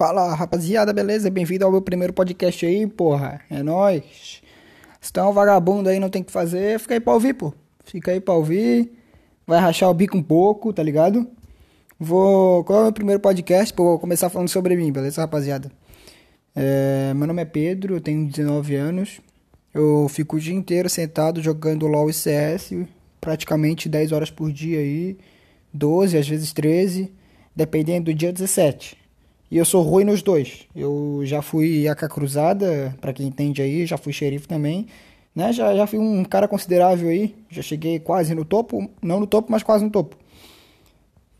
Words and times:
Fala 0.00 0.34
rapaziada, 0.34 0.94
beleza? 0.94 1.28
Bem-vindo 1.28 1.62
ao 1.62 1.70
meu 1.70 1.82
primeiro 1.82 2.14
podcast 2.14 2.64
aí, 2.64 2.86
porra. 2.86 3.42
É 3.50 3.62
nóis. 3.62 4.40
Se 4.98 5.12
tá 5.12 5.28
um 5.28 5.32
vagabundo 5.34 5.90
aí 5.90 6.00
não 6.00 6.08
tem 6.08 6.22
o 6.22 6.24
que 6.24 6.32
fazer, 6.32 6.80
fica 6.80 6.94
aí 6.94 7.00
pra 7.00 7.12
ouvir, 7.12 7.34
pô. 7.34 7.52
Fica 7.84 8.10
aí 8.10 8.18
pra 8.18 8.32
ouvir. 8.32 8.92
Vai 9.46 9.60
rachar 9.60 9.90
o 9.90 9.92
bico 9.92 10.16
um 10.16 10.22
pouco, 10.22 10.72
tá 10.72 10.82
ligado? 10.82 11.28
Vou. 11.98 12.64
Qual 12.64 12.78
é 12.78 12.80
o 12.80 12.84
meu 12.84 12.92
primeiro 12.94 13.20
podcast? 13.20 13.74
Pô, 13.74 13.84
vou 13.84 13.98
começar 13.98 14.30
falando 14.30 14.48
sobre 14.48 14.74
mim, 14.74 14.90
beleza, 14.90 15.20
rapaziada? 15.20 15.70
É... 16.56 17.12
Meu 17.14 17.26
nome 17.26 17.42
é 17.42 17.44
Pedro, 17.44 17.96
eu 17.96 18.00
tenho 18.00 18.26
19 18.26 18.74
anos. 18.76 19.20
Eu 19.74 20.08
fico 20.08 20.36
o 20.36 20.40
dia 20.40 20.54
inteiro 20.54 20.88
sentado 20.88 21.42
jogando 21.42 21.86
LOL 21.86 22.08
e 22.08 22.14
CS, 22.14 22.72
praticamente 23.20 23.86
10 23.86 24.12
horas 24.12 24.30
por 24.30 24.50
dia 24.50 24.78
aí. 24.78 25.18
12, 25.74 26.16
às 26.16 26.26
vezes 26.26 26.54
13, 26.54 27.12
dependendo 27.54 28.06
do 28.06 28.14
dia 28.14 28.32
17. 28.32 28.99
E 29.50 29.58
eu 29.58 29.64
sou 29.64 29.82
ruim 29.82 30.04
nos 30.04 30.22
dois. 30.22 30.66
Eu 30.76 31.22
já 31.24 31.42
fui 31.42 31.88
AK 31.88 32.08
Cruzada, 32.08 32.96
para 33.00 33.12
quem 33.12 33.26
entende 33.26 33.60
aí, 33.60 33.84
já 33.84 33.98
fui 33.98 34.12
xerife 34.12 34.46
também. 34.46 34.86
Né? 35.34 35.52
Já, 35.52 35.74
já 35.74 35.86
fui 35.86 35.98
um 35.98 36.24
cara 36.24 36.46
considerável 36.46 37.08
aí. 37.08 37.34
Já 37.48 37.60
cheguei 37.60 37.98
quase 37.98 38.34
no 38.34 38.44
topo. 38.44 38.88
Não 39.02 39.18
no 39.18 39.26
topo, 39.26 39.50
mas 39.50 39.62
quase 39.62 39.84
no 39.84 39.90
topo. 39.90 40.16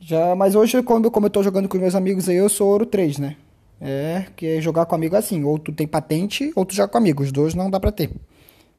Já, 0.01 0.35
mas 0.35 0.55
hoje, 0.55 0.83
como, 0.83 1.11
como 1.11 1.27
eu 1.27 1.31
tô 1.31 1.43
jogando 1.43 1.69
com 1.69 1.79
meus 1.79 1.95
amigos 1.95 2.29
aí, 2.29 2.37
eu 2.37 2.49
sou 2.49 2.69
ouro 2.69 2.87
3, 2.87 3.19
né? 3.19 3.37
É, 3.81 4.27
que 4.35 4.47
é 4.47 4.61
jogar 4.61 4.87
com 4.87 4.95
amigo 4.95 5.15
assim. 5.15 5.45
Ou 5.45 5.59
tu 5.59 5.73
tem 5.73 5.87
patente, 5.87 6.53
ou 6.57 6.65
tu 6.65 6.75
joga 6.75 6.89
com 6.89 6.99
amigos. 6.99 7.27
Os 7.27 7.33
dois 7.33 7.55
não 7.55 7.71
dá 7.71 7.79
pra 7.79 7.93
ter. 7.93 8.11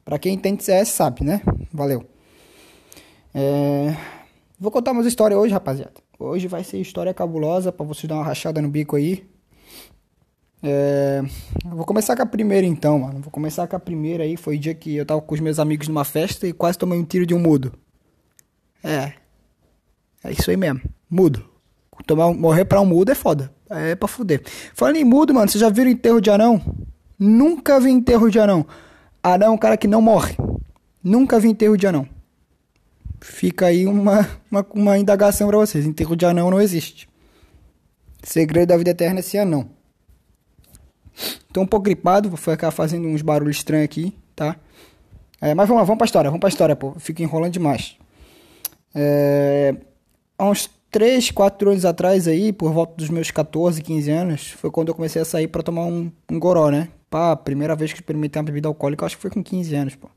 Pra 0.03 0.20
quem 0.20 0.34
entende 0.34 0.63
CS 0.63 0.89
sabe, 0.89 1.23
né? 1.23 1.41
Valeu. 1.71 2.03
É... 3.34 3.95
Vou 4.59 4.71
contar 4.71 4.91
umas 4.91 5.05
histórias 5.05 5.39
hoje, 5.39 5.53
rapaziada. 5.53 5.93
Hoje 6.21 6.48
vai 6.48 6.63
ser 6.63 6.77
história 6.77 7.11
cabulosa 7.16 7.71
para 7.71 7.84
vocês 7.84 8.07
dar 8.07 8.13
uma 8.13 8.23
rachada 8.23 8.62
no 8.62 8.70
bico 8.70 8.95
aí. 8.95 9.25
É... 10.62 11.23
Vou 11.66 11.84
começar 11.84 12.16
com 12.16 12.21
a 12.21 12.27
primeira 12.27 12.67
então, 12.67 12.99
mano. 12.99 13.21
Vou 13.21 13.32
começar 13.32 13.65
com 13.68 13.76
a 13.76 13.79
primeira 13.79 14.23
aí. 14.23 14.37
Foi 14.37 14.55
o 14.55 14.60
dia 14.60 14.76
que 14.76 14.98
eu 14.98 15.04
tava 15.04 15.20
com 15.20 15.34
os 15.34 15.41
meus 15.41 15.57
amigos 15.57 15.87
numa 15.87 16.05
festa 16.05 16.45
e 16.45 16.54
quase 16.54 16.77
tomei 16.77 16.99
um 16.99 17.04
tiro 17.04 17.26
de 17.26 17.34
um 17.34 17.40
mudo. 17.40 17.73
É. 18.84 19.13
É 20.23 20.32
isso 20.32 20.51
aí 20.51 20.57
mesmo. 20.57 20.82
Mudo. 21.10 21.43
Tomar, 22.05 22.32
morrer 22.35 22.65
pra 22.65 22.79
um 22.79 22.85
mudo 22.85 23.12
é 23.12 23.15
foda. 23.15 23.51
É 23.67 23.95
pra 23.95 24.07
fuder. 24.07 24.43
Falando 24.76 24.98
em 24.98 25.04
mudo, 25.04 25.34
mano, 25.34 25.49
vocês 25.49 25.60
já 25.60 25.70
viram 25.70 25.90
enterro 25.90 26.21
de 26.21 26.29
anão? 26.29 26.62
Nunca 27.17 27.79
vi 27.79 27.90
enterro 27.90 28.29
de 28.29 28.40
anão. 28.40 28.63
Anão 29.23 29.48
é 29.48 29.51
um 29.51 29.57
cara 29.57 29.76
que 29.76 29.88
não 29.88 30.04
morre. 30.04 30.38
Nunca 31.04 31.40
vi 31.40 31.49
enterro 31.49 31.76
de 31.76 31.88
anão. 31.88 32.07
Fica 33.21 33.67
aí 33.67 33.85
uma, 33.85 34.27
uma, 34.49 34.65
uma 34.73 34.97
indagação 34.97 35.47
para 35.47 35.57
vocês. 35.57 35.85
Enterro 35.85 36.15
de 36.15 36.25
anão 36.25 36.49
não 36.49 36.59
existe. 36.59 37.07
Segredo 38.23 38.69
da 38.69 38.77
vida 38.77 38.89
eterna 38.89 39.19
é 39.19 39.21
ser 39.21 39.37
anão. 39.37 39.69
Tô 41.53 41.61
um 41.61 41.67
pouco 41.67 41.85
gripado, 41.85 42.29
vou 42.29 42.37
ficar 42.37 42.71
fazendo 42.71 43.07
uns 43.07 43.21
barulhos 43.21 43.57
estranhos 43.57 43.85
aqui, 43.85 44.15
tá? 44.35 44.55
É, 45.39 45.53
mas 45.53 45.67
vamos 45.67 45.81
lá, 45.81 45.85
vamos 45.85 45.97
pra 45.97 46.05
história, 46.05 46.29
vamos 46.29 46.39
pra 46.39 46.49
história, 46.49 46.75
pô. 46.75 46.93
Fico 46.97 47.21
enrolando 47.21 47.53
demais. 47.53 47.97
É, 48.93 49.75
há 50.37 50.45
uns 50.45 50.69
3, 50.89 51.31
4 51.31 51.71
anos 51.71 51.85
atrás 51.85 52.27
aí, 52.27 52.51
por 52.51 52.71
volta 52.71 52.95
dos 52.95 53.09
meus 53.09 53.29
14, 53.31 53.81
15 53.81 54.11
anos, 54.11 54.51
foi 54.51 54.71
quando 54.71 54.89
eu 54.89 54.95
comecei 54.95 55.21
a 55.21 55.25
sair 55.25 55.47
para 55.47 55.63
tomar 55.63 55.85
um, 55.85 56.11
um 56.29 56.39
goró, 56.39 56.69
né? 56.69 56.89
Pá, 57.09 57.35
primeira 57.35 57.75
vez 57.75 57.91
que 57.91 57.99
experimentei 57.99 58.39
uma 58.39 58.45
bebida 58.45 58.67
alcoólica, 58.67 59.05
acho 59.05 59.15
que 59.15 59.21
foi 59.21 59.31
com 59.31 59.43
15 59.43 59.75
anos, 59.75 59.95
pô. 59.95 60.09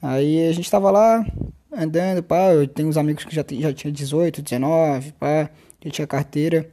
Aí 0.00 0.48
a 0.48 0.52
gente 0.52 0.70
tava 0.70 0.90
lá, 0.90 1.24
andando, 1.72 2.22
pá, 2.22 2.52
eu 2.52 2.66
tenho 2.66 2.88
uns 2.88 2.96
amigos 2.96 3.24
que 3.24 3.34
já, 3.34 3.44
já 3.48 3.72
tinha 3.72 3.92
18, 3.92 4.42
19, 4.42 5.12
pá, 5.12 5.50
já 5.84 5.90
tinha 5.90 6.06
carteira. 6.06 6.68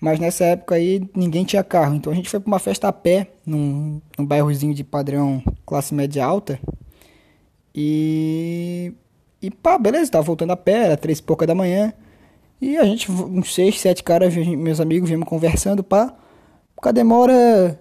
Mas 0.00 0.18
nessa 0.18 0.44
época 0.44 0.74
aí 0.74 1.08
ninguém 1.14 1.44
tinha 1.44 1.62
carro, 1.62 1.94
então 1.94 2.12
a 2.12 2.16
gente 2.16 2.28
foi 2.28 2.40
pra 2.40 2.48
uma 2.48 2.58
festa 2.58 2.88
a 2.88 2.92
pé, 2.92 3.28
num, 3.46 4.00
num 4.18 4.26
bairrozinho 4.26 4.74
de 4.74 4.82
padrão 4.82 5.42
classe 5.64 5.94
média 5.94 6.24
alta. 6.24 6.58
E. 7.74 8.92
E 9.40 9.50
pá, 9.50 9.76
beleza, 9.78 10.10
tava 10.10 10.24
voltando 10.24 10.52
a 10.52 10.56
pé, 10.56 10.84
era 10.84 10.96
três 10.96 11.18
e 11.18 11.22
pouca 11.22 11.46
da 11.46 11.54
manhã. 11.54 11.92
E 12.60 12.76
a 12.76 12.84
gente, 12.84 13.10
uns 13.10 13.52
seis, 13.54 13.80
sete 13.80 14.02
caras, 14.04 14.34
meus 14.36 14.80
amigos, 14.80 15.08
viemos 15.08 15.28
conversando, 15.28 15.82
pá. 15.82 16.14
Por 16.76 16.82
causa 16.82 16.94
demora. 16.94 17.80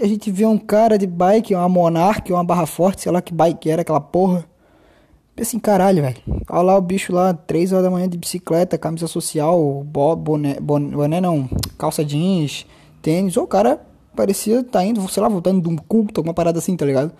A 0.00 0.06
gente 0.06 0.30
vê 0.30 0.44
um 0.46 0.58
cara 0.58 0.98
de 0.98 1.06
bike, 1.06 1.54
uma 1.54 1.68
Monarch, 1.68 2.32
uma 2.32 2.44
Barra 2.44 2.66
Forte, 2.66 3.02
sei 3.02 3.10
lá 3.10 3.22
que 3.22 3.32
bike 3.34 3.70
era 3.70 3.82
aquela 3.82 4.00
porra. 4.00 4.44
Pensei 5.36 5.50
assim, 5.50 5.58
caralho, 5.58 6.02
velho. 6.02 6.16
Olha 6.48 6.62
lá 6.62 6.78
o 6.78 6.80
bicho 6.80 7.12
lá, 7.12 7.34
3 7.34 7.70
horas 7.70 7.84
da 7.84 7.90
manhã 7.90 8.08
de 8.08 8.16
bicicleta, 8.16 8.78
camisa 8.78 9.06
social, 9.06 9.84
boné, 9.84 10.58
boné 10.58 11.20
não, 11.20 11.46
calça 11.76 12.02
jeans, 12.02 12.66
tênis. 13.02 13.36
O 13.36 13.46
cara 13.46 13.78
parecia 14.16 14.64
tá 14.64 14.82
indo, 14.82 15.06
sei 15.10 15.22
lá, 15.22 15.28
voltando 15.28 15.60
de 15.60 15.68
um 15.68 15.76
culto, 15.76 16.20
alguma 16.20 16.32
parada 16.32 16.58
assim, 16.58 16.74
tá 16.74 16.86
ligado? 16.86 17.12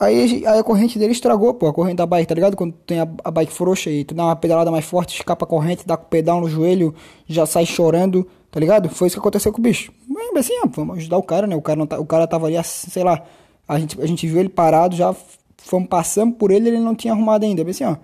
Aí, 0.00 0.46
aí 0.46 0.58
a 0.58 0.62
corrente 0.64 0.98
dele 0.98 1.12
estragou, 1.12 1.52
pô, 1.52 1.66
a 1.66 1.74
corrente 1.74 1.96
da 1.96 2.06
bike, 2.06 2.26
tá 2.26 2.34
ligado? 2.34 2.56
Quando 2.56 2.72
tem 2.72 3.00
a, 3.00 3.08
a 3.22 3.30
bike 3.30 3.52
frouxa 3.52 3.90
e 3.90 4.04
tu 4.04 4.14
dá 4.14 4.24
uma 4.24 4.36
pedalada 4.36 4.70
mais 4.70 4.86
forte, 4.86 5.16
escapa 5.16 5.44
a 5.44 5.48
corrente, 5.48 5.86
dá 5.86 5.98
com 5.98 6.04
o 6.04 6.08
pedal 6.08 6.40
no 6.40 6.48
joelho, 6.48 6.94
já 7.26 7.44
sai 7.44 7.66
chorando, 7.66 8.26
tá 8.50 8.58
ligado? 8.58 8.88
Foi 8.88 9.08
isso 9.08 9.16
que 9.16 9.20
aconteceu 9.20 9.52
com 9.52 9.58
o 9.58 9.62
bicho. 9.62 9.92
Mas 10.08 10.46
assim, 10.46 10.54
ó, 10.64 10.68
vamos 10.68 10.96
ajudar 10.96 11.18
o 11.18 11.22
cara, 11.22 11.46
né? 11.46 11.54
O 11.54 11.60
cara, 11.60 11.78
não 11.78 11.86
tá, 11.86 12.00
o 12.00 12.06
cara 12.06 12.26
tava 12.26 12.46
ali, 12.46 12.56
sei 12.64 13.04
lá, 13.04 13.22
a 13.66 13.78
gente, 13.78 14.00
a 14.00 14.06
gente 14.06 14.26
viu 14.26 14.40
ele 14.40 14.48
parado 14.48 14.96
já 14.96 15.14
fomos 15.58 15.88
passando 15.88 16.34
por 16.34 16.50
ele, 16.50 16.68
ele 16.68 16.80
não 16.80 16.94
tinha 16.94 17.12
arrumado 17.12 17.44
ainda. 17.44 17.62
Eu 17.62 17.68
assim, 17.68 17.84
ó, 17.84 17.96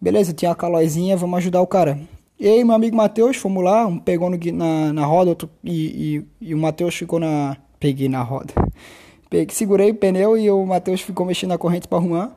beleza, 0.00 0.32
tinha 0.32 0.50
a 0.50 0.54
calóizinha, 0.54 1.16
vamos 1.16 1.38
ajudar 1.38 1.60
o 1.60 1.66
cara. 1.66 1.98
E 2.38 2.48
aí, 2.48 2.64
meu 2.64 2.74
amigo 2.74 2.96
Matheus, 2.96 3.36
fomos 3.36 3.62
lá, 3.62 3.86
um 3.86 3.98
pegou 3.98 4.30
no, 4.30 4.38
na, 4.52 4.92
na 4.92 5.04
roda, 5.04 5.30
outro, 5.30 5.50
e, 5.62 6.24
e, 6.40 6.48
e 6.48 6.54
o 6.54 6.58
Matheus 6.58 6.94
ficou 6.94 7.20
na. 7.20 7.56
Peguei 7.78 8.08
na 8.08 8.22
roda. 8.22 8.52
Peguei, 9.28 9.54
segurei 9.54 9.90
o 9.90 9.94
pneu 9.94 10.36
e 10.36 10.50
o 10.50 10.64
Matheus 10.66 11.00
ficou 11.00 11.24
mexendo 11.24 11.50
na 11.50 11.58
corrente 11.58 11.86
para 11.86 11.98
arrumar. 11.98 12.36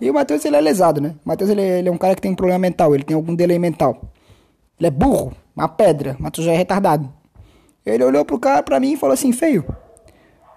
E 0.00 0.10
o 0.10 0.14
Matheus, 0.14 0.44
ele 0.44 0.56
é 0.56 0.60
lesado, 0.60 1.00
né? 1.00 1.14
O 1.24 1.28
Matheus, 1.28 1.50
ele, 1.50 1.62
ele, 1.62 1.88
é 1.88 1.92
um 1.92 1.96
cara 1.96 2.14
que 2.14 2.20
tem 2.20 2.30
um 2.30 2.34
problema 2.34 2.58
mental, 2.58 2.94
ele 2.94 3.04
tem 3.04 3.14
algum 3.14 3.34
delay 3.34 3.58
mental. 3.58 4.00
Ele 4.78 4.86
é 4.86 4.90
burro, 4.90 5.32
uma 5.56 5.68
pedra. 5.68 6.16
O 6.18 6.22
Matheus 6.22 6.44
já 6.44 6.52
é 6.52 6.56
retardado. 6.56 7.12
Ele 7.84 8.04
olhou 8.04 8.24
pro 8.24 8.38
cara, 8.38 8.62
pra 8.62 8.78
mim 8.78 8.92
e 8.92 8.96
falou 8.96 9.14
assim: 9.14 9.32
feio, 9.32 9.64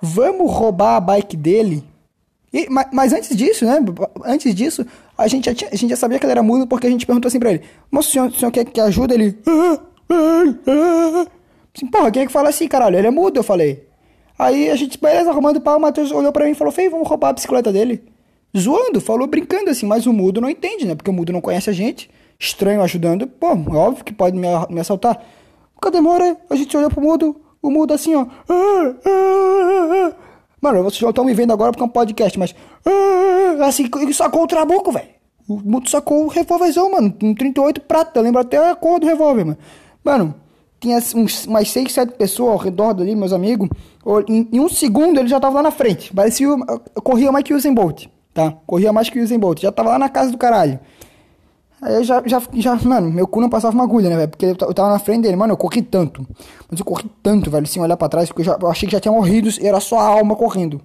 vamos 0.02 0.52
roubar 0.52 0.97
a 0.97 1.00
bike 1.00 1.38
dele 1.38 1.84
e, 2.55 2.69
mas, 2.69 2.88
mas, 2.93 3.11
antes 3.11 3.35
disso, 3.35 3.66
né? 3.66 3.79
Antes 4.23 4.55
disso, 4.55 4.85
a 5.17 5.27
gente, 5.27 5.47
já 5.47 5.53
tinha, 5.53 5.69
a 5.73 5.75
gente 5.75 5.89
já 5.89 5.97
sabia 5.97 6.17
que 6.17 6.25
ele 6.25 6.31
era 6.31 6.41
mudo 6.41 6.66
porque 6.66 6.88
a 6.88 6.89
gente 6.89 7.05
perguntou 7.05 7.27
assim 7.27 7.38
pra 7.38 7.51
ele: 7.51 7.63
Moço, 7.91 8.07
o 8.07 8.11
senhor, 8.13 8.27
o 8.29 8.33
senhor 8.33 8.51
quer 8.51 8.63
que 8.63 8.79
ajude? 8.79 9.13
Ele. 9.13 9.38
Assim, 11.75 11.88
porra, 11.88 12.09
quem 12.09 12.21
é 12.21 12.25
que 12.25 12.31
fala 12.31 12.47
assim, 12.47 12.69
caralho? 12.69 12.97
Ele 12.97 13.07
é 13.07 13.11
mudo, 13.11 13.35
eu 13.35 13.43
falei. 13.43 13.85
Aí 14.39 14.69
a 14.69 14.75
gente, 14.77 14.97
beleza, 14.97 15.29
arrumando 15.29 15.57
o 15.57 15.61
pau, 15.61 15.77
o 15.77 15.81
Matheus 15.81 16.09
olhou 16.09 16.31
pra 16.31 16.45
mim 16.45 16.51
e 16.51 16.55
falou: 16.55 16.71
Feio, 16.71 16.89
vamos 16.89 17.05
roubar 17.09 17.31
a 17.31 17.33
bicicleta 17.33 17.73
dele. 17.73 18.01
Zoando, 18.57 19.01
falou 19.01 19.27
brincando 19.27 19.69
assim, 19.69 19.85
mas 19.85 20.07
o 20.07 20.13
mudo 20.13 20.39
não 20.39 20.49
entende, 20.49 20.85
né? 20.85 20.95
Porque 20.95 21.09
o 21.09 21.13
mudo 21.13 21.33
não 21.33 21.41
conhece 21.41 21.69
a 21.69 21.73
gente. 21.73 22.09
Estranho 22.39 22.81
ajudando, 22.81 23.27
pô, 23.27 23.47
óbvio 23.47 24.05
que 24.05 24.13
pode 24.13 24.37
me, 24.37 24.47
me 24.69 24.79
assaltar. 24.79 25.22
Cadê 25.81 25.97
demora, 25.97 26.37
a 26.49 26.55
gente 26.55 26.75
olhou 26.77 26.89
pro 26.89 27.01
mudo, 27.01 27.35
o 27.61 27.69
mudo 27.69 27.93
assim, 27.93 28.16
ó. 28.16 28.25
Mano, 30.61 30.83
vocês 30.83 30.99
já 30.99 31.09
estão 31.09 31.25
me 31.25 31.33
vendo 31.33 31.53
agora 31.53 31.71
porque 31.71 31.83
é 31.83 31.85
um 31.85 31.89
podcast, 31.89 32.38
mas. 32.39 32.55
Ah, 32.85 33.66
assim, 33.66 33.89
sacou 34.13 34.43
o 34.43 34.47
trabuco, 34.47 34.91
velho. 34.91 35.09
O 35.47 35.59
Muto 35.63 35.89
sacou 35.89 36.25
o 36.25 36.27
revólverzão, 36.27 36.91
mano. 36.91 37.13
Um 37.21 37.35
38 37.35 37.81
prata. 37.81 38.19
Eu 38.19 38.23
lembro 38.23 38.41
até 38.41 38.57
a 38.57 38.75
cor 38.75 38.99
do 38.99 39.05
revólver, 39.05 39.45
mano. 39.45 39.57
Mano, 40.03 40.35
tinha 40.79 40.97
uns, 41.16 41.45
umas 41.45 41.69
6, 41.69 41.91
7 41.91 42.13
pessoas 42.13 42.51
ao 42.51 42.57
redor 42.57 42.93
dali, 42.93 43.16
meus 43.16 43.31
amigos. 43.31 43.69
Em, 44.27 44.47
em, 44.51 44.59
um 44.59 44.69
segundo 44.69 45.19
ele 45.19 45.27
já 45.27 45.39
tava 45.39 45.55
lá 45.55 45.63
na 45.63 45.71
frente. 45.71 46.13
Parecia. 46.13 46.47
Eu 46.47 47.01
corria 47.01 47.31
mais 47.31 47.43
que 47.43 47.53
o 47.53 47.57
Usain 47.57 47.73
Bolt, 47.73 48.05
tá? 48.33 48.53
Corria 48.66 48.91
mais 48.91 49.09
que 49.09 49.19
o 49.19 49.23
Usain 49.23 49.39
Bolt. 49.39 49.61
Já 49.61 49.72
tava 49.72 49.89
lá 49.89 49.99
na 49.99 50.09
casa 50.09 50.31
do 50.31 50.37
caralho. 50.37 50.79
Aí 51.81 51.96
eu 51.96 52.03
já, 52.03 52.24
já, 52.25 52.41
já, 52.53 52.75
mano, 52.84 53.12
meu 53.12 53.28
cu 53.28 53.41
não 53.41 53.50
passava 53.50 53.75
uma 53.75 53.84
agulha, 53.84 54.09
né, 54.09 54.16
velho? 54.16 54.30
Porque 54.30 54.46
eu, 54.46 54.74
tava 54.74 54.90
na 54.90 55.00
frente 55.00 55.24
dele, 55.24 55.36
mano, 55.36 55.53
eu 55.53 55.58
corri 55.58 55.81
tanto. 55.81 56.25
Mas 56.69 56.80
eu 56.80 56.86
corri 56.86 57.09
tanto, 57.22 57.52
velho, 57.52 57.67
sem 57.67 57.82
olhar 57.82 57.97
pra 57.97 58.09
trás, 58.09 58.29
porque 58.29 58.41
eu, 58.41 58.46
já, 58.46 58.58
eu 58.59 58.67
achei 58.67 58.88
que 58.88 58.94
já 58.94 58.99
tinha 58.99 59.11
morrido 59.11 59.49
e 59.61 59.67
era 59.67 59.79
só 59.79 59.99
a 59.99 60.08
alma 60.08 60.35
correndo. 60.35 60.82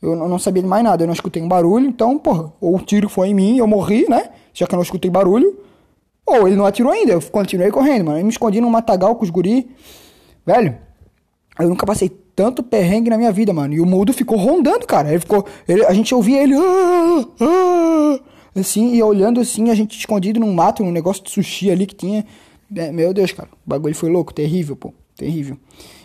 Eu 0.00 0.16
não, 0.16 0.28
não 0.28 0.38
sabia 0.38 0.62
de 0.62 0.68
mais 0.68 0.82
nada, 0.82 1.02
eu 1.02 1.06
não 1.06 1.14
escutei 1.14 1.40
um 1.42 1.48
barulho, 1.48 1.86
então, 1.86 2.18
porra, 2.18 2.52
ou 2.60 2.76
o 2.76 2.80
tiro 2.80 3.08
foi 3.08 3.28
em 3.28 3.34
mim, 3.34 3.58
eu 3.58 3.66
morri, 3.66 4.06
né? 4.08 4.30
Já 4.52 4.66
que 4.66 4.74
eu 4.74 4.76
não 4.76 4.82
escutei 4.82 5.10
barulho. 5.10 5.56
Ou 6.26 6.46
ele 6.46 6.56
não 6.56 6.66
atirou 6.66 6.92
ainda, 6.92 7.12
eu 7.12 7.22
continuei 7.22 7.70
correndo, 7.70 8.06
mano. 8.06 8.18
Eu 8.18 8.24
me 8.24 8.30
escondi 8.30 8.60
num 8.60 8.70
matagal 8.70 9.14
com 9.16 9.24
os 9.24 9.30
guri. 9.30 9.70
Velho, 10.46 10.76
eu 11.58 11.68
nunca 11.68 11.86
passei 11.86 12.08
tanto 12.34 12.62
perrengue 12.62 13.10
na 13.10 13.18
minha 13.18 13.32
vida, 13.32 13.52
mano. 13.52 13.74
E 13.74 13.80
o 13.80 13.86
mudo 13.86 14.12
ficou 14.12 14.38
rondando, 14.38 14.86
cara. 14.86 15.10
Ele 15.10 15.20
ficou. 15.20 15.44
Ele, 15.68 15.84
a 15.84 15.92
gente 15.92 16.14
ouvia 16.14 16.42
ele. 16.42 16.54
Ah, 16.56 17.24
ah, 17.40 18.20
assim, 18.60 18.94
e 18.94 19.02
olhando 19.02 19.40
assim, 19.40 19.70
a 19.70 19.74
gente 19.74 19.98
escondido 19.98 20.40
num 20.40 20.52
mato, 20.52 20.84
num 20.84 20.92
negócio 20.92 21.22
de 21.22 21.30
sushi 21.30 21.70
ali 21.70 21.86
que 21.86 21.94
tinha. 21.94 22.24
É, 22.74 22.90
meu 22.90 23.12
Deus, 23.12 23.32
cara, 23.32 23.48
o 23.66 23.68
bagulho 23.68 23.94
foi 23.94 24.10
louco, 24.10 24.32
terrível, 24.32 24.76
pô, 24.76 24.92
terrível. 25.16 25.56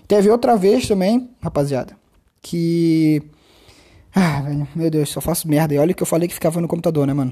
Teve 0.07 0.29
outra 0.29 0.55
vez 0.55 0.87
também, 0.87 1.29
rapaziada, 1.41 1.97
que. 2.41 3.21
Ah, 4.15 4.41
velho, 4.41 4.67
meu 4.75 4.89
Deus, 4.89 5.09
só 5.09 5.21
faço 5.21 5.47
merda. 5.47 5.73
E 5.73 5.77
olha 5.77 5.93
que 5.93 6.01
eu 6.01 6.07
falei 6.07 6.27
que 6.27 6.33
ficava 6.33 6.59
no 6.61 6.67
computador, 6.67 7.05
né, 7.05 7.13
mano? 7.13 7.31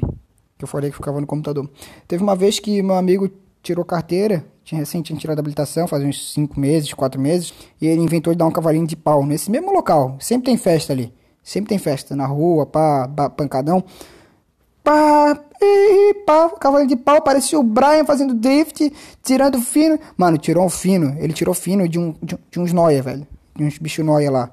Que 0.58 0.64
eu 0.64 0.68
falei 0.68 0.90
que 0.90 0.96
ficava 0.96 1.20
no 1.20 1.28
computador. 1.28 1.70
Teve 2.08 2.22
uma 2.22 2.36
vez 2.36 2.60
que 2.60 2.82
meu 2.82 2.96
amigo 2.96 3.30
tirou 3.64 3.84
carteira, 3.84 4.46
tinha 4.64 4.80
recém 4.80 5.02
tinha 5.02 5.18
tirado 5.18 5.40
a 5.40 5.42
habilitação, 5.42 5.88
faz 5.88 6.04
uns 6.04 6.34
5 6.34 6.60
meses, 6.60 6.94
4 6.94 7.20
meses, 7.20 7.54
e 7.82 7.88
ele 7.88 8.02
inventou 8.02 8.34
de 8.34 8.38
dar 8.38 8.46
um 8.46 8.52
cavalinho 8.52 8.86
de 8.86 8.96
pau 8.96 9.26
nesse 9.26 9.50
mesmo 9.50 9.72
local. 9.72 10.18
Sempre 10.20 10.46
tem 10.46 10.58
festa 10.58 10.94
ali. 10.94 11.12
Sempre 11.42 11.70
tem 11.70 11.78
festa 11.78 12.16
na 12.16 12.26
rua, 12.26 12.66
pá, 12.66 13.08
pá 13.08 13.30
pancadão. 13.30 13.84
Pá, 14.86 15.36
e 15.60 16.14
pá, 16.28 16.48
cavalinho 16.60 16.90
de 16.90 16.96
pau, 16.96 17.20
parecia 17.20 17.60
o 17.60 17.64
Brian 17.64 18.06
fazendo 18.06 18.36
drift, 18.36 18.94
tirando 19.24 19.60
fino. 19.60 20.00
Mano, 20.16 20.38
tirou 20.38 20.64
um 20.64 20.70
fino. 20.70 21.16
Ele 21.18 21.34
tirou 21.34 21.56
fino 21.56 21.90
de, 21.90 21.98
um, 21.98 22.14
de, 22.22 22.38
de 22.52 22.60
uns 22.60 22.72
noia, 22.72 23.02
velho. 23.02 23.26
De 23.56 23.64
uns 23.64 23.80
bichos 23.80 24.06
noia 24.06 24.30
lá. 24.30 24.52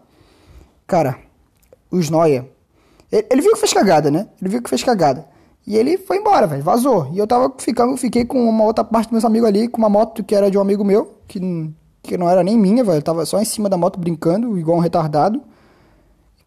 Cara, 0.86 1.18
os 1.90 2.08
noia. 2.08 2.48
Ele, 3.12 3.26
ele 3.30 3.42
viu 3.42 3.52
que 3.52 3.58
fez 3.58 3.74
cagada, 3.74 4.10
né? 4.10 4.26
Ele 4.40 4.48
viu 4.48 4.62
que 4.62 4.70
fez 4.70 4.82
cagada. 4.82 5.26
E 5.66 5.76
ele 5.76 5.98
foi 5.98 6.16
embora, 6.16 6.46
velho, 6.46 6.62
vazou. 6.62 7.10
E 7.12 7.18
eu 7.18 7.26
tava 7.26 7.52
ficando, 7.58 7.94
fiquei 7.98 8.24
com 8.24 8.48
uma 8.48 8.64
outra 8.64 8.82
parte 8.82 9.08
dos 9.08 9.12
meus 9.12 9.24
amigos 9.26 9.46
ali, 9.46 9.68
com 9.68 9.76
uma 9.76 9.90
moto 9.90 10.24
que 10.24 10.34
era 10.34 10.50
de 10.50 10.56
um 10.56 10.62
amigo 10.62 10.82
meu, 10.82 11.18
que, 11.28 11.38
que 12.02 12.16
não 12.16 12.26
era 12.26 12.42
nem 12.42 12.56
minha, 12.58 12.82
velho. 12.82 13.02
Tava 13.02 13.26
só 13.26 13.38
em 13.38 13.44
cima 13.44 13.68
da 13.68 13.76
moto 13.76 14.00
brincando, 14.00 14.58
igual 14.58 14.78
um 14.78 14.80
retardado. 14.80 15.42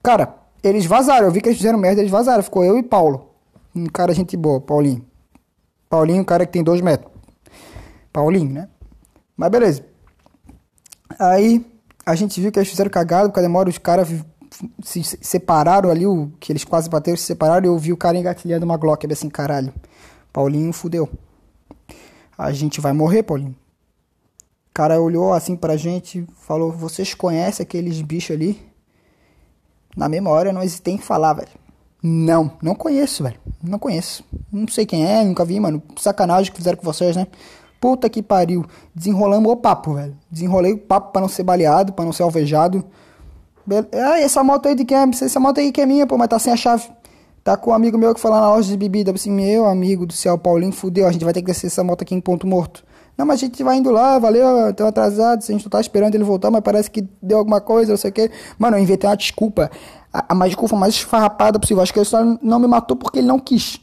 Cara, 0.01 0.35
eles 0.63 0.87
vazaram. 0.87 1.27
Eu 1.27 1.31
vi 1.31 1.39
que 1.39 1.49
eles 1.49 1.59
fizeram 1.59 1.77
merda, 1.77 2.01
eles 2.01 2.11
vazaram. 2.11 2.41
Ficou 2.41 2.63
eu 2.63 2.79
e 2.79 2.81
Paulo. 2.81 3.34
Um 3.75 3.87
cara 3.87 4.13
gente 4.13 4.37
boa, 4.37 4.61
Paulinho. 4.61 5.05
Paulinho, 5.89 6.21
um 6.21 6.25
cara 6.25 6.45
que 6.45 6.53
tem 6.53 6.63
dois 6.63 6.79
metros. 6.79 7.11
Paulinho, 8.11 8.51
né? 8.51 8.69
Mas 9.35 9.49
beleza. 9.49 9.85
Aí 11.19 11.65
a 12.05 12.15
gente 12.15 12.39
viu 12.39 12.51
que 12.51 12.59
eles 12.59 12.69
fizeram 12.69 12.89
cagada, 12.89 13.27
porque 13.27 13.41
demora 13.41 13.69
os 13.69 13.77
caras 13.77 14.07
se 14.81 15.03
separaram 15.03 15.89
ali, 15.89 16.07
o, 16.07 16.31
que 16.39 16.51
eles 16.51 16.63
quase 16.63 16.89
bateram, 16.89 17.17
se 17.17 17.23
separaram, 17.23 17.65
e 17.65 17.67
eu 17.67 17.77
vi 17.77 17.91
o 17.91 17.97
cara 17.97 18.17
engatilhando 18.17 18.65
uma 18.65 18.77
Glock. 18.77 19.05
Assim, 19.11 19.29
caralho, 19.29 19.73
Paulinho 20.31 20.71
fudeu. 20.71 21.09
A 22.37 22.51
gente 22.51 22.79
vai 22.79 22.93
morrer, 22.93 23.23
Paulinho. 23.23 23.55
O 24.69 24.73
cara 24.73 24.99
olhou 24.99 25.33
assim 25.33 25.55
pra 25.55 25.77
gente, 25.77 26.25
falou, 26.37 26.71
vocês 26.71 27.13
conhecem 27.13 27.63
aqueles 27.63 28.01
bichos 28.01 28.35
ali? 28.35 28.61
Na 29.95 30.09
hora 30.29 30.51
nós 30.51 30.79
tem 30.79 30.97
que 30.97 31.03
falar, 31.03 31.33
velho. 31.33 31.64
Não, 32.07 32.51
não 32.61 32.75
conheço, 32.75 33.23
velho. 33.23 33.39
Não 33.63 33.79
conheço. 33.79 34.23
Não 34.51 34.67
sei 34.67 34.85
quem 34.85 35.07
é, 35.07 35.23
nunca 35.23 35.43
vi, 35.43 35.59
mano. 35.59 35.81
Sacanagem 35.97 36.51
que 36.51 36.57
fizeram 36.59 36.77
com 36.77 36.83
vocês, 36.83 37.15
né? 37.15 37.25
Puta 37.81 38.07
que 38.07 38.21
pariu. 38.21 38.63
Desenrolamos 38.93 39.51
o 39.51 39.55
papo, 39.55 39.95
velho. 39.95 40.15
Desenrolei 40.29 40.73
o 40.73 40.77
papo 40.77 41.11
pra 41.11 41.19
não 41.19 41.27
ser 41.27 41.41
baleado, 41.41 41.93
pra 41.93 42.05
não 42.05 42.13
ser 42.13 42.21
alvejado. 42.21 42.85
Ah, 43.91 44.19
essa 44.21 44.43
moto 44.43 44.67
aí 44.67 44.75
de 44.75 44.85
quem 44.85 44.95
é? 44.95 45.01
Essa 45.01 45.39
moto 45.39 45.57
aí 45.57 45.71
que 45.71 45.81
é 45.81 45.85
minha, 45.87 46.05
pô, 46.05 46.15
mas 46.15 46.27
tá 46.27 46.37
sem 46.37 46.53
a 46.53 46.55
chave. 46.55 46.87
Tá 47.43 47.57
com 47.57 47.71
um 47.71 47.73
amigo 47.73 47.97
meu 47.97 48.13
que 48.13 48.21
foi 48.21 48.29
lá 48.29 48.39
na 48.39 48.53
loja 48.53 48.69
de 48.69 48.77
bebida. 48.77 49.11
Assim, 49.11 49.31
meu 49.31 49.65
amigo 49.65 50.05
do 50.05 50.13
céu, 50.13 50.37
Paulinho, 50.37 50.73
fudeu. 50.73 51.07
A 51.07 51.11
gente 51.11 51.25
vai 51.25 51.33
ter 51.33 51.41
que 51.41 51.47
descer 51.47 51.65
essa 51.65 51.83
moto 51.83 52.03
aqui 52.03 52.13
em 52.13 52.21
ponto 52.21 52.45
morto. 52.45 52.85
Não, 53.17 53.25
mas 53.25 53.41
a 53.41 53.45
gente 53.45 53.63
vai 53.63 53.77
indo 53.77 53.91
lá, 53.91 54.19
valeu, 54.19 54.73
tô 54.73 54.85
atrasado, 54.85 55.41
a 55.41 55.51
gente 55.51 55.69
tá 55.69 55.79
esperando 55.79 56.15
ele 56.15 56.23
voltar, 56.23 56.51
mas 56.51 56.61
parece 56.61 56.91
que 56.91 57.07
deu 57.21 57.37
alguma 57.37 57.61
coisa, 57.61 57.91
não 57.91 57.97
sei 57.97 58.09
o 58.11 58.13
que. 58.13 58.29
Mano, 58.59 58.77
eu 58.77 58.83
inventei 58.83 59.09
uma 59.09 59.15
desculpa, 59.15 59.71
a, 60.11 60.25
a 60.29 60.35
mais 60.35 60.51
desculpa 60.51 60.75
mais 60.75 60.95
esfarrapada 60.95 61.59
possível. 61.59 61.81
Acho 61.81 61.93
que 61.93 61.99
ele 61.99 62.05
só 62.05 62.23
não 62.41 62.59
me 62.59 62.67
matou 62.67 62.97
porque 62.97 63.19
ele 63.19 63.27
não 63.27 63.39
quis. 63.39 63.79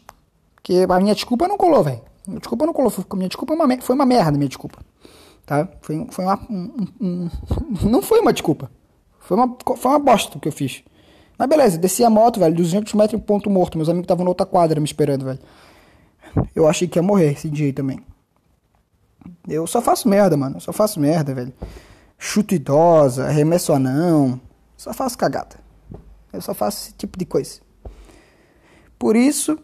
Porque 0.55 0.87
a 0.88 1.00
minha 1.00 1.14
desculpa 1.14 1.49
não 1.49 1.56
colou, 1.56 1.82
velho. 1.82 2.00
Minha 2.26 2.40
desculpa 2.40 2.67
não 2.67 2.73
colou, 2.73 2.93
minha 3.14 3.29
desculpa 3.29 3.55
é 3.55 3.56
uma, 3.56 3.81
foi 3.81 3.94
uma 3.94 4.06
merda, 4.06 4.32
minha 4.32 4.49
desculpa. 4.49 4.79
Tá? 5.46 5.69
Foi, 5.81 6.06
foi 6.11 6.25
uma. 6.25 6.38
Um, 6.49 6.87
um, 7.00 7.31
não 7.88 8.02
foi 8.02 8.20
uma 8.20 8.32
desculpa. 8.32 8.70
Foi 9.19 9.37
uma, 9.37 9.56
foi 9.76 9.90
uma 9.90 9.99
bosta 9.99 10.38
que 10.38 10.46
eu 10.46 10.52
fiz. 10.52 10.82
Mas 11.38 11.49
beleza, 11.49 11.79
desci 11.79 12.05
a 12.05 12.11
moto, 12.11 12.38
velho, 12.38 12.55
200 12.55 12.93
metros 12.94 13.20
em 13.20 13.25
ponto 13.25 13.49
morto. 13.49 13.76
Meus 13.76 13.88
amigos 13.88 14.05
estavam 14.05 14.25
na 14.25 14.31
outra 14.31 14.46
quadra 14.46 14.79
me 14.79 14.87
esperando, 14.87 15.25
velho. 15.25 15.38
Eu 16.55 16.69
achei 16.69 16.87
que 16.87 16.99
ia 16.99 17.02
morrer 17.02 17.32
esse 17.32 17.49
dia 17.49 17.67
aí 17.67 17.73
também. 17.73 18.00
Eu 19.48 19.66
só 19.66 19.80
faço 19.80 20.08
merda, 20.08 20.36
mano. 20.36 20.56
Eu 20.56 20.60
só 20.60 20.72
faço 20.72 21.00
merda, 21.00 21.34
velho. 21.34 21.52
Chuto 22.19 22.54
idosa, 22.54 23.26
arremesso 23.26 23.72
anão. 23.72 24.40
Só 24.76 24.92
faço 24.92 25.19
cagada. 25.19 25.56
Eu 26.32 26.40
só 26.40 26.54
faço 26.54 26.84
esse 26.84 26.94
tipo 26.94 27.19
de 27.19 27.24
coisa. 27.24 27.60
Por 28.98 29.16
isso 29.16 29.58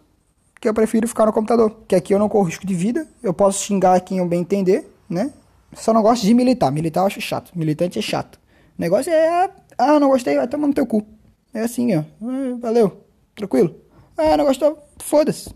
que 0.60 0.69
eu 0.69 0.75
prefiro 0.75 1.06
ficar 1.06 1.26
no 1.26 1.32
computador. 1.32 1.75
Que 1.87 1.94
aqui 1.94 2.12
eu 2.12 2.19
não 2.19 2.28
corro 2.28 2.44
risco 2.44 2.66
de 2.66 2.75
vida. 2.75 3.06
Eu 3.22 3.32
posso 3.32 3.64
xingar 3.64 4.00
quem 4.00 4.19
eu 4.19 4.26
bem 4.26 4.40
entender, 4.40 4.93
né? 5.08 5.32
Só 5.75 5.93
não 5.93 6.02
gosto 6.02 6.26
de 6.26 6.34
militar. 6.34 6.70
Militar 6.72 7.00
eu 7.00 7.06
acho 7.06 7.20
chato. 7.20 7.52
Militante 7.55 7.99
é 7.99 8.02
chato. 8.02 8.37
O 8.78 8.81
negócio 8.81 9.12
é. 9.12 9.50
Ah, 9.76 10.00
não 10.00 10.08
gostei, 10.08 10.37
vai 10.37 10.49
tomar 10.49 10.66
no 10.66 10.75
teu 10.75 10.87
cu. 10.87 11.06
É 11.55 11.60
assim, 11.60 11.96
ó. 11.96 12.02
Ah, 12.22 12.58
valeu. 12.60 13.05
Tranquilo. 13.34 13.76
Ah, 14.16 14.37
não 14.37 14.44
gostou? 14.44 14.78
Foda-se. 14.99 15.55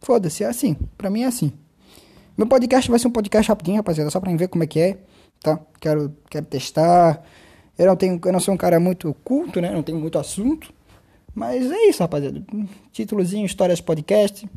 Foda-se, 0.00 0.42
é 0.42 0.46
assim. 0.46 0.76
Pra 0.96 1.10
mim 1.10 1.22
é 1.22 1.26
assim. 1.26 1.52
Meu 2.40 2.46
podcast 2.46 2.90
vai 2.90 2.98
ser 2.98 3.06
um 3.06 3.10
podcast 3.10 3.50
rapidinho, 3.50 3.76
rapaziada, 3.76 4.08
só 4.08 4.18
pra 4.18 4.34
ver 4.34 4.48
como 4.48 4.64
é 4.64 4.66
que 4.66 4.80
é, 4.80 4.96
tá? 5.42 5.60
Quero, 5.78 6.16
quero 6.30 6.46
testar. 6.46 7.22
Eu 7.76 7.84
não, 7.84 7.94
tenho, 7.94 8.18
eu 8.24 8.32
não 8.32 8.40
sou 8.40 8.54
um 8.54 8.56
cara 8.56 8.80
muito 8.80 9.14
culto, 9.22 9.60
né? 9.60 9.70
Não 9.70 9.82
tenho 9.82 9.98
muito 9.98 10.18
assunto. 10.18 10.72
Mas 11.34 11.70
é 11.70 11.88
isso, 11.90 12.02
rapaziada. 12.02 12.42
Títulozinho, 12.92 13.44
histórias 13.44 13.82
podcast. 13.82 14.48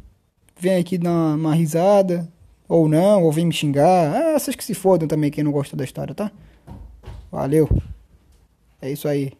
Vem 0.57 0.77
aqui 0.77 0.97
dar 0.97 1.09
uma, 1.09 1.35
uma 1.35 1.53
risada. 1.53 2.25
Ou 2.69 2.87
não, 2.87 3.21
ou 3.21 3.33
vem 3.33 3.47
me 3.47 3.51
xingar. 3.51 4.15
Ah, 4.15 4.39
vocês 4.39 4.55
que 4.55 4.63
se 4.63 4.73
fodam 4.73 5.05
também, 5.05 5.29
quem 5.29 5.43
não 5.43 5.51
gosta 5.51 5.75
da 5.75 5.83
história, 5.83 6.15
tá? 6.15 6.31
Valeu. 7.29 7.67
É 8.81 8.89
isso 8.89 9.09
aí. 9.09 9.33